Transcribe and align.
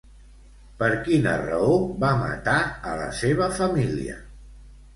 Per 0.79 0.87
quina 1.07 1.33
raó 1.41 1.75
va 2.05 2.11
matar 2.23 2.57
a 2.93 2.97
la 3.03 3.07
seva 3.21 3.53
família? 3.61 4.21